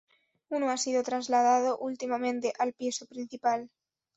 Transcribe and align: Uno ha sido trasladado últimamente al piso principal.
Uno 0.49 0.71
ha 0.71 0.77
sido 0.77 1.03
trasladado 1.03 1.77
últimamente 1.77 2.53
al 2.57 2.73
piso 2.73 3.05
principal. 3.05 3.69